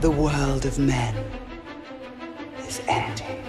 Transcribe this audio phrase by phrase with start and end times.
[0.00, 1.14] The world of men
[2.68, 3.40] is ending.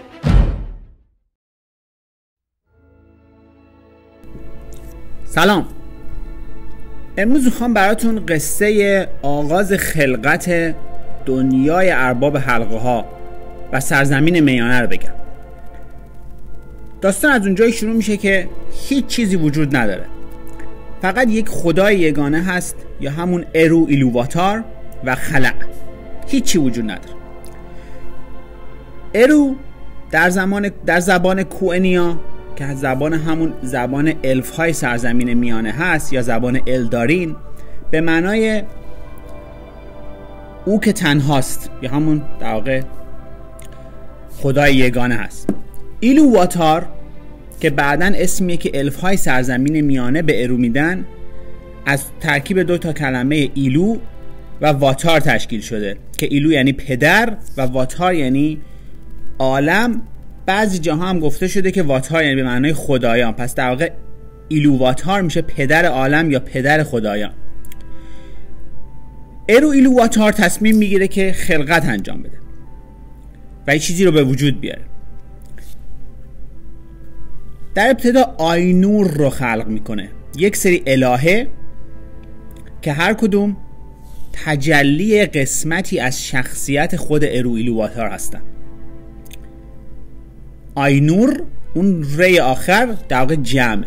[5.25, 5.65] سلام.
[7.17, 10.75] امروز می‌خوام براتون قصه آغاز خلقت
[11.25, 13.05] دنیای ارباب حلقه ها
[13.71, 15.13] و سرزمین میانه رو بگم.
[17.01, 20.05] داستان از اونجایی شروع میشه که هیچ چیزی وجود نداره.
[21.01, 24.63] فقط یک خدای یگانه هست یا همون ارو ایلوواتار
[25.05, 25.55] و خلق
[26.27, 27.15] هیچی وجود نداره.
[29.13, 29.55] ارو
[30.11, 32.19] در زمان در زبان کوئنیا
[32.55, 37.35] که زبان همون زبان الف های سرزمین میانه هست یا زبان الدارین
[37.91, 38.63] به معنای
[40.65, 42.81] او که تنهاست یا همون در واقع
[44.37, 45.49] خدای یگانه هست.
[45.99, 46.85] ایلو واتار
[47.59, 51.05] که بعدا اسمیه که الف های سرزمین میانه به ارو میدن
[51.85, 53.97] از ترکیب دو تا کلمه ایلو
[54.61, 58.61] و واتار تشکیل شده که ایلو یعنی پدر و واتار یعنی
[59.39, 60.01] عالم.
[60.45, 63.33] بعضی جاها هم گفته شده که واتار یعنی به معنای خدایان.
[63.33, 63.91] پس در واقع
[64.47, 67.33] ایلو واتار میشه پدر عالم یا پدر خدایان.
[69.49, 72.37] ارو ایلو واتار تصمیم می‌گیره که خلقت انجام بده
[73.67, 74.81] و یه چیزی رو به وجود بیاره.
[77.75, 80.09] در ابتدا آینور رو خلق می‌کنه.
[80.37, 81.47] یک سری الهه
[82.81, 83.57] که هر کدوم
[84.45, 88.41] تجلی قسمتی از شخصیت خود ارو ایلو واتار هستن.
[90.75, 91.43] آینور
[91.73, 93.85] اون ری آخر در واقع جمع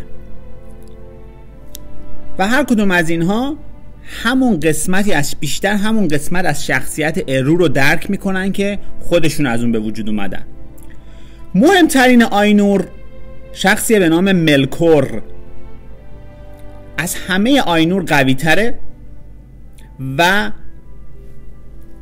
[2.39, 3.57] و هر کدوم از اینها
[4.05, 9.63] همون قسمتی از بیشتر همون قسمت از شخصیت ارو رو درک می‌کنن که خودشون از
[9.63, 10.43] اون به وجود اومدن.
[11.55, 12.89] مهمترین آینور
[13.53, 15.23] شخصی به نام ملکور.
[16.99, 18.79] از همه آینور قوی تره
[20.19, 20.53] و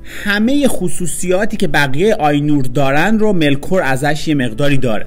[0.04, 5.06] همه خصوصیاتی که بقیه آینور دارن رو ملکور ازش یه مقداری داره.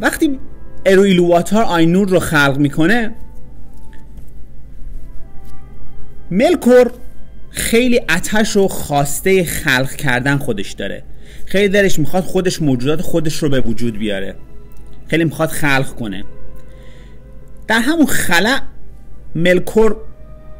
[0.00, 0.40] وقتی
[0.86, 3.14] ارو ایلوواتار آینور رو خلق می‌کنه
[6.30, 6.90] ملکور
[7.50, 11.02] خیلی اتش و خواسته خلق کردن خودش داره.
[11.46, 14.36] خیلی دلش می‌خواد خودش موجودات خودش رو به وجود بیاره.
[15.08, 16.24] خیلی می‌خواد خلق کنه.
[17.68, 18.62] در همون خلق
[19.34, 19.96] ملکور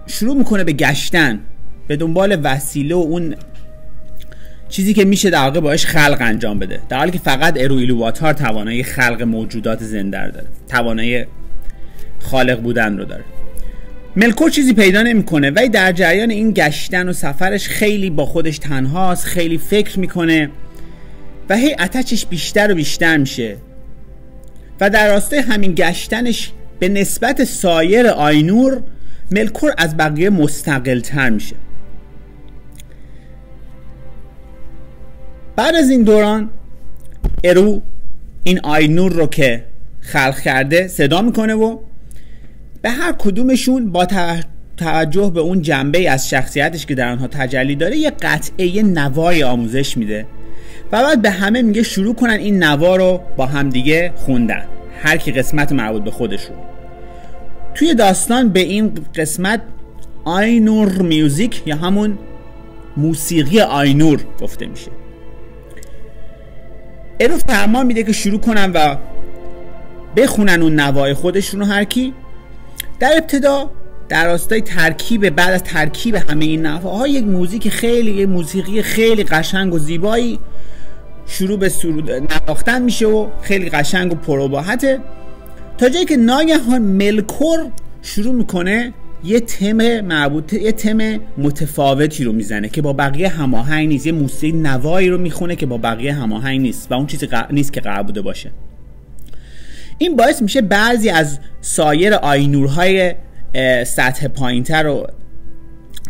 [0.07, 1.41] شروع می‌کنه به گشتن
[1.87, 3.35] به دنبال وسیله و اون
[4.69, 6.81] چیزی که میشه در واقع باش خلق انجام بده.
[6.89, 11.25] در حالی که فقط ارویلواتار توانایی خلق موجودات زنده رو داره توانایی
[12.21, 13.25] خالق بودن رو داره.
[14.17, 19.25] ملکور چیزی پیدا نمی‌کنه ولی در جریان این گشتن و سفرش خیلی با خودش تنهاست
[19.25, 20.51] خیلی فکر می‌کنه
[21.49, 23.57] و هی اتچش بیشتر و بیشتر میشه.
[24.81, 28.83] و در راستای همین گشتنش به نسبت سایر آینور
[29.31, 31.57] ملکور از بقیه مستقل تر میشه.
[35.57, 36.51] بعد از این دوران
[37.45, 37.83] ارو
[38.45, 39.65] این آینور رو که
[40.01, 41.79] خلق کرده صدا می‌کنه و
[42.83, 44.07] به هر کدومشون با
[44.77, 49.97] توجه به اون جنبه از شخصیتش که در آنها تجلی داره یه قطعه نوای آموزش
[49.97, 50.27] میده
[50.93, 54.65] و بعد به همه میگه شروع کنن این نوا رو با همدیگه خوندن.
[55.03, 56.57] هر کی قسمت مربوط به خودشون.
[57.77, 59.63] توی داستان به این قسمت
[60.25, 62.19] آینور میوزیک یا همون
[62.97, 64.91] موسیقی آینور گفته میشه.
[67.21, 68.97] ارو فرمان میده که شروع کنن و
[70.17, 72.15] بخونن اون نوای خودشون رو هر کی.
[73.01, 73.71] در ابتدا
[74.09, 79.25] در راستای ترکیب بعد از ترکیب همه این نواها یک موزیک خیلی یک موسیقی خیلی
[79.25, 80.39] قشنگ و زیبایی
[81.27, 85.01] شروع به سرود نواختن میشه و خیلی قشنگ و پروباحته
[85.79, 87.59] تا جایی که ناگهان ملکور
[88.03, 88.93] شروع می‌کنه
[89.25, 94.07] یه تم مربوط یه تم متفاوتی رو می‌زنه که با بقیه هماهنگ نیست.
[94.07, 97.81] یه موسیقی نوایی رو می‌خونه که با بقیه هماهنگ نیست و اون چیزی نیست که
[97.81, 98.51] قرار بوده باشه.
[99.99, 103.15] این باعث میشه بعضی از سایر آینورهای
[103.87, 105.07] سطح پایینتر و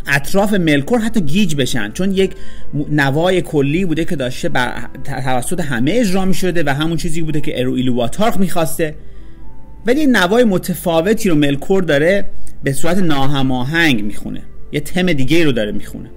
[0.07, 1.91] اطراف ملکور حتی گیج بشن.
[1.91, 2.31] چون یک
[2.91, 7.59] نوای کلی بوده که داشته بر توسط همه اجرا شده و همون چیزی بوده که
[7.59, 8.95] ارو ایلواتارق می‌خواسته.
[9.85, 12.25] ولی نوای متفاوتی رو ملکور داره
[12.63, 14.41] به صورت ناهماهنگ می‌خونه.
[14.71, 16.09] یه تم دیگه رو داره می‌خونه.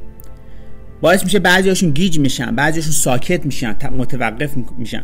[1.01, 5.03] باعث میشه بعضیاشون گیج میشن بعضیاشون ساکت میشن متوقف میشن.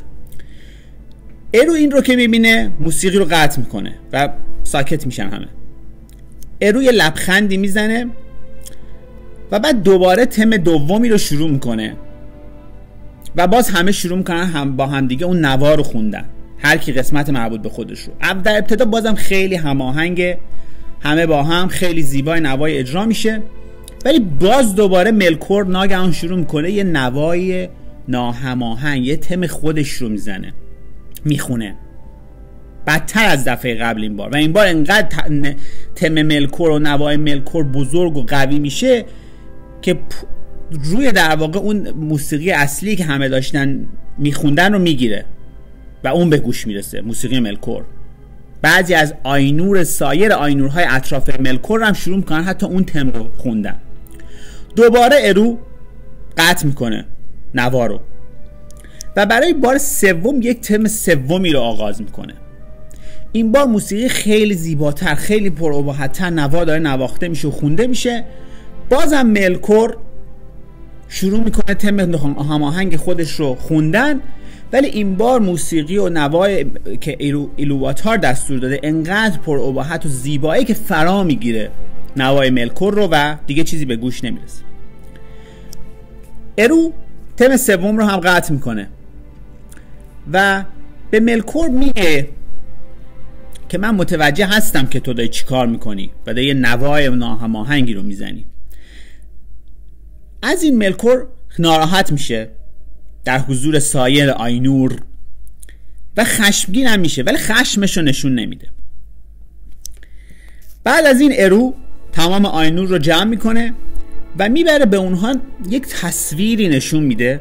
[1.54, 4.28] ارو این رو که می‌بینه موسیقی رو قطع می‌کنه و
[4.64, 5.48] ساکت میشن همه.
[6.60, 8.06] ارو یه لبخندی می‌زنه
[9.50, 11.96] و بعد دوباره تم دومی رو شروع می‌کنه.
[13.36, 16.24] و باز همه شروع می‌کنن هم با همدیگه اون نوا رو خوندن.
[16.58, 18.12] هر کی قسمت مربوط به خودش رو.
[18.42, 20.36] در ابتدا بازم خیلی هماهنگ
[21.00, 23.42] همه با هم خیلی زیبای نوای اجرا میشه.
[24.04, 27.68] ولی باز دوباره ملکور ناگهان شروع می‌کنه یه نوای
[28.08, 30.52] ناهماهنگ یه تم خودش رو می‌زنه.
[31.24, 31.76] می‌خونه.
[32.86, 34.30] بدتر از دفعه قبل این بار.
[34.30, 35.54] و این بار انقدر
[35.94, 39.04] تم ملکور و نوای ملکور بزرگ و قوی میشه
[39.82, 39.98] که
[40.70, 43.86] روی در واقع اون موسیقی اصلی که همه داشتن
[44.18, 45.24] میخوندن رو می‌گیره.
[46.06, 47.84] و اون به گوش می‌رسه موسیقی ملکور.
[48.62, 53.76] بعضی از آینور سایر آینورهای اطراف ملکور هم شروع می‌کنن حتی اون تم رو خوندن.
[54.76, 55.58] دوباره ارو
[56.38, 57.04] قطع می‌کنه
[57.54, 58.00] نوا رو.
[59.16, 62.34] و برای بار سوم یک تم سومی رو آغاز می‌کنه.
[63.32, 68.24] این بار موسیقی خیلی زیباتر خیلی پراباحتتر نوا داره نواخته میشه و خونده میشه.
[68.90, 69.96] بازم ملکور
[71.08, 72.00] شروع می‌کنه تم
[72.38, 74.20] هماهنگ خودش رو خوندن.
[74.72, 76.66] ولی این بار موسیقی و نوای
[77.00, 81.70] که ایلو ایلوواتار دستور داده انقدر پر و زیبایی که فرا می‌گیره
[82.16, 84.62] نوای ملکور رو و دیگه چیزی به گوش نمی‌رسه.
[86.58, 86.92] ارو
[87.36, 88.88] تم سوم رو هم قطع می‌کنه
[90.32, 90.64] و
[91.10, 92.28] به ملکور میگه
[93.68, 98.44] که من متوجه هستم که تو داری چیکار می‌کنی و داری نوای ناهماهنگی رو می‌زنی.
[100.42, 101.26] از این ملکور
[101.58, 102.48] ناراحت میشه.
[103.26, 104.96] در حضور سایر آینور
[106.16, 108.68] و خشمگین هم میشه ولی خشمش رو نشون نمیده.
[110.84, 111.74] بعد از این ارو
[112.12, 113.74] تمام آینور رو جمع می‌کنه
[114.38, 115.34] و می‌بره به اونها
[115.70, 117.40] یک تصویری نشون میده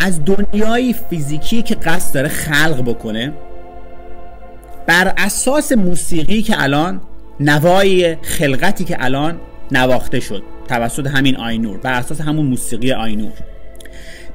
[0.00, 3.32] از دنیای فیزیکی که قصد داره خلق بکنه
[4.86, 7.00] بر اساس موسیقی که الان
[7.40, 9.40] نوای خلقتی که الان
[9.72, 13.53] نواخته شد توسط همین آینور بر اساس همون موسیقی آینور.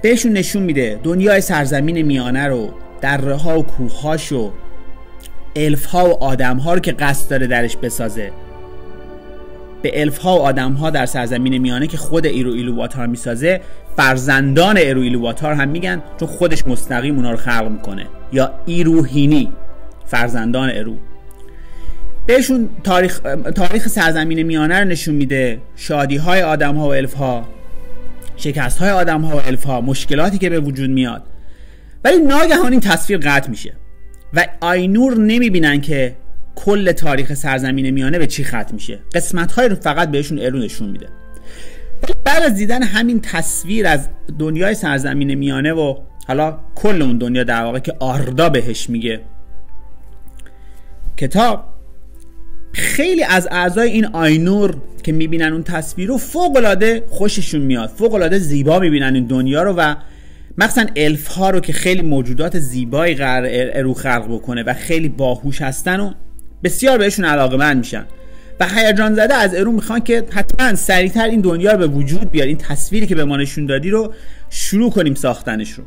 [0.02, 4.52] بهشون نشون میده دنیای سرزمین میانه رو دره ها و کوههاش و
[5.56, 8.32] الف ها و آدم ها رو که قصد داره درش بسازه.
[9.82, 13.62] به الف ها و آدم ها در سرزمین میانه که خود ارو ایلوواتار می‌سازه
[13.98, 18.06] فرزندان ارو ایلوواتار هم میگن چون خودش مستقیم اونا رو خلق می‌کنه.
[18.32, 19.52] یا ایروهینی
[20.06, 20.96] فرزندان ارو
[22.26, 23.22] بهشون تاریخ,
[23.56, 27.46] تاریخ سرزمین میانه رو نشون میده شادی های آدم ها و الف ها
[28.40, 31.24] شکست های آدم ها و الف ها مشکلاتی که به وجود میاد.
[32.04, 33.74] ولی ناگهان این تصویر قطع میشه
[34.34, 36.16] و آینور نمی‌بینن که
[36.56, 39.00] کل تاریخ سرزمین میانه به چی ختم میشه.
[39.16, 41.08] قسمت های رو فقط بهشون ارو نشون میده.
[42.24, 44.10] بعد از دیدن همین تصویر از
[44.40, 45.96] دنیای سرزمین میانه و
[46.28, 49.22] حالا کل اون دنیا در واقع که آردا بهش میگه
[51.18, 51.79] کتاب
[52.72, 57.90] خیلی از اعضای این آینور که می‌بینن اون تصویر رو فوق العاده خوششون میاد.
[57.90, 59.96] فوق العاده زیبا می‌بینن این دنیا رو و
[60.58, 65.62] مخصوصا الف ها رو که خیلی موجودات زیبایی قرار ارو خلق بکنه و خیلی باهوش
[65.62, 66.14] هستن و
[66.64, 68.06] بسیار بهشون علاقه میشن.
[68.60, 72.48] و هیجان زده از ارو می‌خوان که حتما سریعتر این دنیا رو به وجود بیار
[72.48, 74.14] این تصویری که به ما نشون دادی رو
[74.50, 75.84] شروع کنیم ساختنش رو.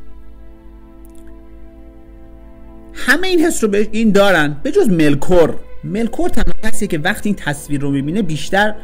[2.94, 4.56] همه این حس رو به این دارن.
[4.62, 5.56] به جز ملکور.
[5.84, 8.74] ملکور تنها کسیه که وقتی این تصویر رو می‌بینه بیشتر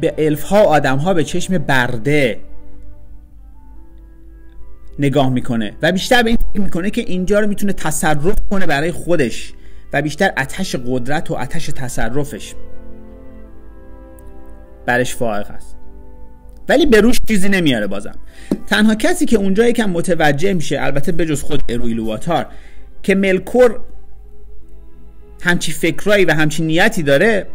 [0.00, 2.40] به الف ها آدم ها به چشم برده
[4.98, 8.92] نگاه می‌کنه و بیشتر به این فکر می‌کنه که اینجا رو می‌تونه تصرف کنه برای
[8.92, 9.52] خودش
[9.92, 12.54] و بیشتر اتش قدرت و اتش تصرفش
[14.86, 15.76] برش فائق است.
[16.68, 18.14] ولی به روش چیزی نمیاره بازم.
[18.66, 22.46] تنها کسی که اونجا یکم متوجه میشه البته بجز خود ارویلواتار
[23.02, 23.80] که ملکور
[25.40, 27.46] همچی فکرایی و همچی نیتی داره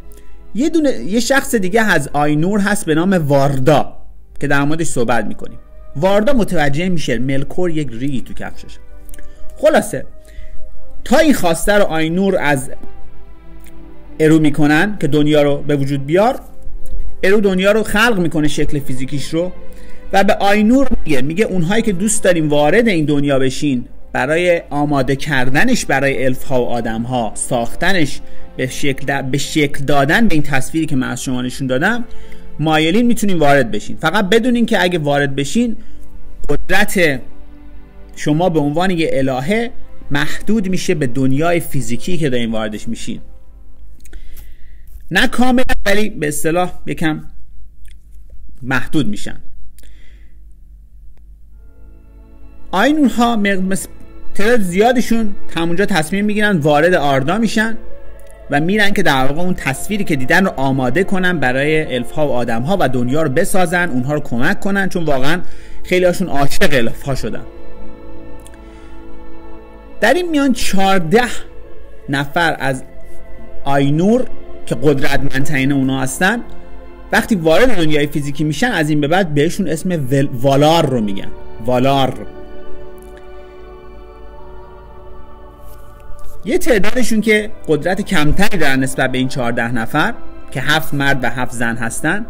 [0.55, 3.97] یه دونه یه شخص دیگه از آینور هست به نام واردا
[4.39, 5.59] که در موردش صحبت می‌کنیم.
[5.95, 8.77] واردا متوجه میشه ملکور یک ریگی تو کفشش.
[9.57, 10.05] خلاصه
[11.03, 12.69] تا این خواسته رو آینور از
[14.19, 16.39] ارو می‌کنن که دنیا رو به وجود بیار
[17.23, 19.51] ارو دنیا رو خلق می‌کنه شکل فیزیکیش رو
[20.13, 25.15] و به آینور میگه میگه اونهایی که دوست داریم وارد این دنیا بشین برای آماده
[25.15, 28.21] کردنش برای الف ها و آدم ها ساختنش
[28.57, 32.05] به شکل, به شکل دادن به این تصویری که من از شما نشون دادم
[32.59, 33.97] مایلین می‌تونین وارد بشین.
[33.97, 35.77] فقط بدونین که اگه وارد بشین
[36.49, 37.21] قدرت
[38.15, 39.71] شما به عنوان یه الهه
[40.11, 43.21] محدود میشه به دنیای فیزیکی که دارین واردش میشین.
[45.11, 47.21] نه کاملا ولی به اصطلاح یکم
[48.61, 49.39] محدود میشن.
[52.71, 53.35] آینون ها
[54.35, 57.77] تعداد زیادشون همونجا تصمیم می‌گیرن وارد آردا میشن
[58.51, 62.27] و میرن که در واقع اون تصویری که دیدن رو آماده کنن برای الف ها
[62.27, 65.41] و آدم ها و دنیا رو بسازن اونها رو کمک کنن چون واقعا
[65.83, 67.43] خیلی هاشون عاشق الف ها شدن.
[70.01, 71.21] در این میان 14
[72.09, 72.83] نفر از
[73.63, 74.25] آینور
[74.65, 76.41] که قدرتمندترین اونا هستن
[77.11, 81.31] وقتی وارد دنیای فیزیکی میشن از این به بعد بهشون اسم والار رو میگن.
[81.65, 82.27] والار.
[86.45, 90.13] یه تعدادشون که قدرت کمتری دارن نسبت به این 14 نفر
[90.51, 92.25] که هفت مرد و هفت زن هستن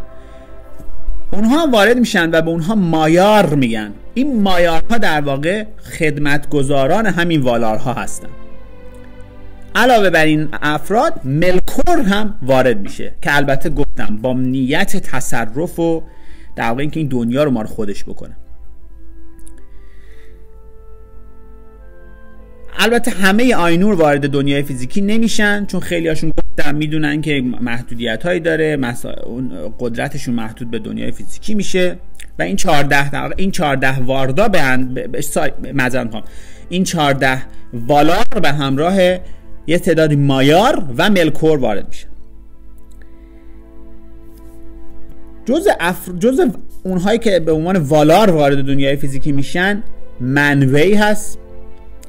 [1.31, 3.93] اونها وارد میشن و به اونها مایار میگن.
[4.13, 5.65] این مایارها در واقع
[5.99, 8.27] خدمتگزاران همین والارها هستن.
[9.75, 16.03] علاوه بر این افراد ملکور هم وارد میشه که البته گفتم با نیت تصرف و
[16.55, 18.37] در واقع اینکه این دنیا رو مار خودش بکنه.
[22.83, 28.39] البته همه آینور وارد دنیای فیزیکی نمیشن چون خیلی هاشون گفتم می‌دونن که محدودیت هایی
[28.39, 28.77] داره
[29.25, 31.97] اون قدرتشون محدود به دنیای فیزیکی میشه.
[32.39, 34.95] و این 14 این 14 واردا به هم
[36.69, 37.41] این 14
[37.73, 38.95] والار به همراه
[39.67, 42.07] یه تعدادی مایار و ملکور وارد میشن.
[45.45, 46.09] جز, اف...
[46.19, 46.41] جز
[46.83, 49.83] اونهایی که به عنوان والار وارد دنیای فیزیکی میشن
[50.19, 51.39] منوی هست.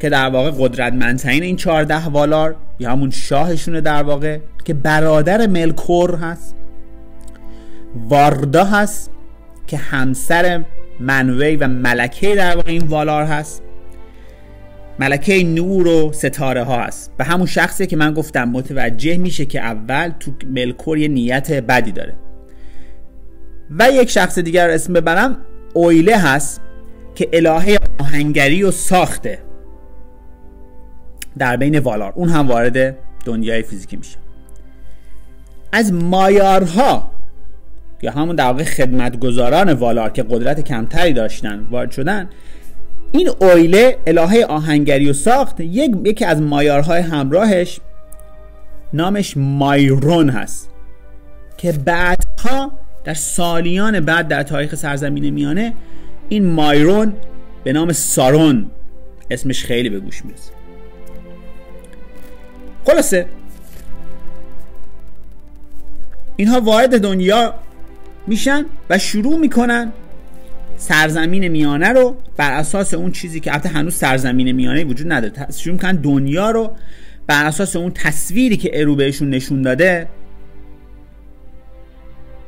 [0.01, 6.15] که در واقع قدرتمندترین این 14 والار یا همون شاهشونه در واقع که برادر ملکور
[6.15, 6.55] هست
[7.95, 9.11] واردا هست
[9.67, 10.65] که همسر
[11.01, 13.63] منوی و ملکه در واقع این والار هست.
[14.99, 17.13] ملکه نور و ستاره ها هست.
[17.17, 21.93] به همون شخصی که من گفتم متوجه میشه که اول تو ملکور یه نیت بدی
[21.93, 22.15] داره.
[23.79, 25.37] و یک شخص دیگر اسم ببرم
[25.75, 26.61] اویله هست
[27.15, 29.44] که الهه آهنگری و ساخته.
[31.39, 32.13] در بین والار.
[32.17, 34.17] اون هم وارد دنیای فیزیکی میشه.
[35.73, 37.11] از مایارها
[38.03, 42.29] یا همون در واقع خدمتگزاران والار که قدرت کمتری داشتن وارد شدن
[43.13, 47.81] این اویله الهه آهنگری و ساخت یک یکی از مایارهای همراهش
[48.93, 50.71] نامش مایرون هست
[51.57, 52.73] که بعدها
[53.05, 55.73] در سالیان بعد در تاریخ سرزمین میانه
[56.29, 57.13] این مایرون
[57.65, 58.71] به نام سارون
[59.31, 60.53] اسمش خیلی به گوش می‌رسه.
[62.87, 63.27] خلاصه.
[66.37, 67.55] اینها وارد دنیا
[68.27, 69.93] میشن و شروع می‌کنن
[70.77, 75.53] سرزمین میانه رو بر اساس اون چیزی که البته هنوز سرزمین میانه وجود نداره.
[75.53, 76.77] شروع می‌کنن دنیا رو
[77.27, 80.09] بر اساس اون تصویری که ارو بهشون نشون داده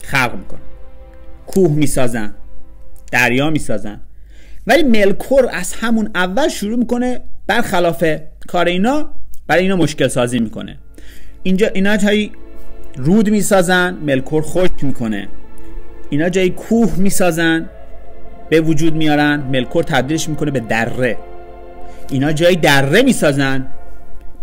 [0.03, 0.61] خلق می‌کنن.
[1.47, 2.35] کوه می‌سازن
[3.13, 4.01] دریا می‌سازن.
[4.67, 8.05] ولی ملکور از همون اول شروع می‌کنه برخلاف
[8.49, 9.11] کار اینا
[9.47, 10.79] برای اینا مشکل سازی می‌کنه.
[11.43, 12.33] اینجا اینا جایی
[12.97, 15.29] رود می‌سازن ملکور خشک می‌کنه.
[16.11, 17.69] اینا جایی کوه می‌سازن
[18.49, 21.19] به وجود میارن ملکور تبدیلش می‌کنه به دره.
[22.11, 23.67] اینا جایی دره می‌سازن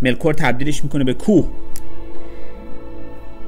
[0.02, 1.50] ملکور تبدیلش می‌کنه به کوه.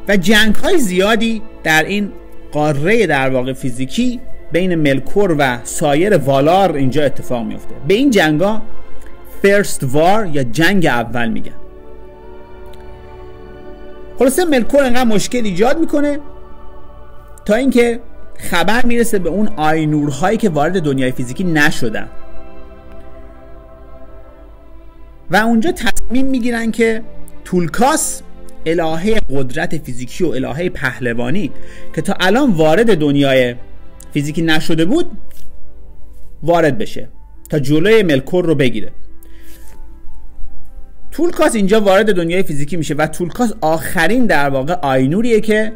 [0.07, 2.11] و جنگ های زیادی در این
[2.51, 4.19] قاره در واقع فیزیکی
[4.51, 8.61] بین ملکور و سایر والار اینجا اتفاق میفته به این جنگ ها
[9.45, 11.55] فرست وار یا جنگ اول میگن.
[14.19, 16.19] خلاصه ملکور انقدر مشکل ایجاد می‌کنه
[17.45, 17.99] تا اینکه
[18.37, 22.09] خبر می‌رسه به اون آینورهایی که وارد دنیای فیزیکی نشدن.
[25.31, 27.01] و اونجا تصمیم می‌گیرن که
[27.43, 28.21] تولکاس
[28.65, 31.51] الهه قدرت فیزیکی و الهه پهلوانی
[31.95, 33.55] که تا الان وارد دنیای
[34.13, 35.11] فیزیکی نشده بود
[36.43, 37.09] وارد بشه
[37.49, 38.91] تا جلوی ملکور رو بگیره.
[41.15, 45.73] تولکاس اینجا وارد دنیای فیزیکی میشه و تولکاس آخرین در واقع آینوریه که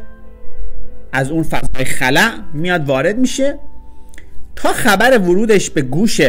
[1.12, 3.58] از اون فضای خلع میاد وارد میشه
[4.56, 6.20] تا خبر ورودش به گوش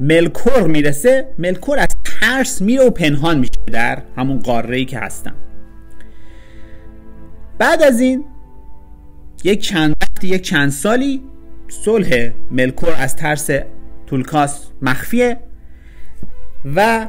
[0.00, 1.28] ملکور می‌رسه.
[1.38, 5.34] ملکور از ترس میره و پنهان میشه در همون قاره ای که هستن.
[7.58, 8.24] بعد از این
[9.44, 11.22] یک چند وقتی یک چند سالی
[11.68, 13.50] صلح ملکور از ترس
[14.06, 15.38] تولکاس مخفیه.
[16.74, 17.06] و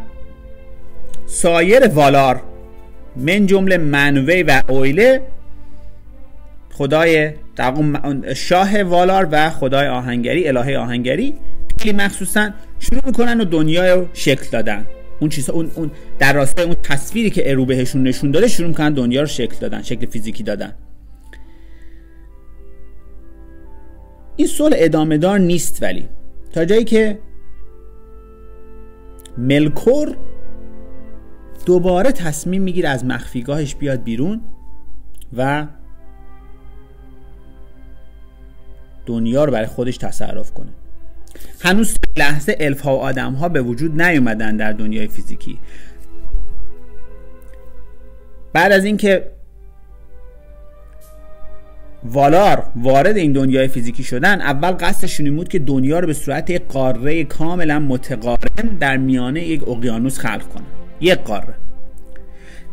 [1.26, 2.42] سایر والار
[3.16, 5.22] من جمله منوی و اویله
[6.74, 7.32] خدای
[8.36, 11.36] شاه والار و خدای آهنگری الهه آهنگری
[11.80, 12.50] خیلی مخصوصا
[12.80, 14.86] شروع می‌کنن و دنیا رو شکل دادن.
[15.20, 18.94] اون چیزا اون, اون در راستای اون تصویری که ارو بهشون نشون داده شروع می‌کنن
[18.94, 20.74] دنیا رو شکل دادن شکل فیزیکی دادن.
[24.36, 26.10] این صلح ادامه دار نیست ولی.
[26.54, 27.20] تا جایی که
[29.38, 30.18] ملکور
[31.66, 34.42] دوباره تصمیم می‌گیره از مخفیگاهش بیاد بیرون
[35.38, 35.68] و
[39.06, 40.70] دنیا رو برای خودش تصرف کنه.
[41.62, 45.60] هنوز لحظه الف ها و آدم ها به وجود نیومدن در دنیای فیزیکی.
[48.54, 49.32] بعد از اینکه
[52.12, 56.50] والار وارد این دنیای فیزیکی شدن اول قصدشون این بود که دنیا رو به صورت
[56.50, 60.64] یک قاره کاملا متقارن در میانه یک اقیانوس خلق کنن.
[61.02, 61.54] یک قاره.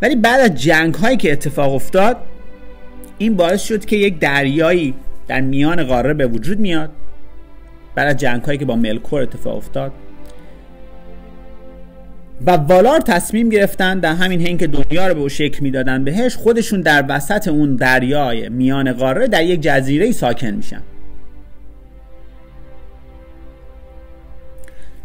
[0.03, 2.17] ولی بعد از جنگ هایی که اتفاق افتاد
[3.19, 4.95] این باعث شد که یک دریایی
[5.29, 6.91] در میان قاره به وجود میاد.
[7.95, 9.93] بعد از جنگ هایی که با ملکور اتفاق افتاد
[12.47, 16.37] و والار تصمیم گرفتن در همین حین که دنیا رو به او شکل می‌دادن بهش
[16.37, 20.83] خودشون در وسط اون دریای میان قاره در یک جزیره ساکن میشن.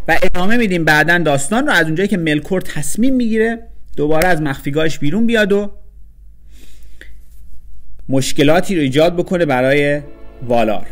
[0.08, 3.60] و ادامه میدیم بعدا داستان رو از اونجایی که ملکور تصمیم می‌گیره
[3.98, 5.72] دوباره از مخفیگاهش بیرون بیاد و
[8.10, 10.02] مشکلاتی رو ایجاد بکنه برای
[10.48, 10.88] والار.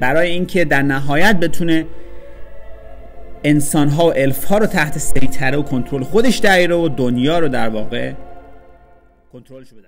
[0.00, 1.86] برای اینکه در نهایت بتونه
[3.44, 7.48] انسان ها و الف ها رو تحت سیطره و کنترل خودش دایره و دنیا رو
[7.48, 8.12] در واقع
[9.32, 9.82] کنترلش به